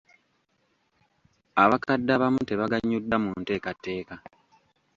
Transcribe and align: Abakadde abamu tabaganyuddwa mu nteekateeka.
Abakadde 1.63 2.11
abamu 2.17 2.41
tabaganyuddwa 2.49 3.17
mu 3.23 3.31
nteekateeka. 3.39 4.15